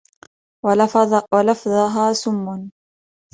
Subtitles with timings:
[0.65, 2.69] وَلَفْظَهَا سُمٌّ